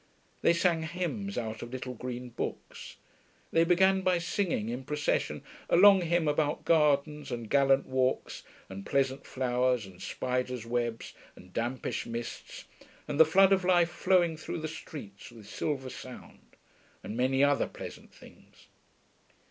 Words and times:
They 0.41 0.53
sang 0.53 0.81
hymns 0.81 1.37
out 1.37 1.61
of 1.61 1.71
little 1.71 1.93
green 1.93 2.29
books. 2.31 2.95
They 3.51 3.63
began 3.63 4.01
by 4.01 4.17
singing, 4.17 4.67
in 4.69 4.83
procession, 4.83 5.43
a 5.69 5.75
long 5.77 6.01
hymn 6.01 6.27
about 6.27 6.65
gardens 6.65 7.29
and 7.31 7.47
gallant 7.47 7.85
walks 7.85 8.41
and 8.67 8.83
pleasant 8.83 9.27
flowers 9.27 9.85
and 9.85 10.01
spiders' 10.01 10.65
webs 10.65 11.13
and 11.35 11.53
dampish 11.53 12.07
mists, 12.07 12.65
and 13.07 13.19
the 13.19 13.25
flood 13.25 13.53
of 13.53 13.63
life 13.63 13.89
flowing 13.91 14.37
through 14.37 14.61
the 14.61 14.67
streets 14.67 15.31
with 15.31 15.45
silver 15.45 15.91
sound, 15.91 16.55
and 17.03 17.15
many 17.15 17.43
other 17.43 17.67
pleasant 17.67 18.11
things. 18.11 18.69